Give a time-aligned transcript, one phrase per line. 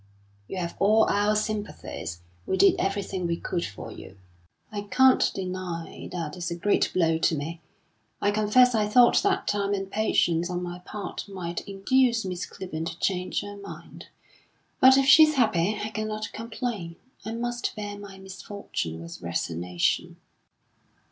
[0.47, 2.21] "You have all our sympathies.
[2.47, 4.17] We did everything we could for you."
[4.71, 7.61] "I can't deny that it's a great blow to me.
[8.19, 12.85] I confess I thought that time and patience on my part might induce Miss Clibborn
[12.87, 14.07] to change her mind.
[14.79, 16.95] But if she's happy, I cannot complain.
[17.23, 20.17] I must bear my misfortune with resignation."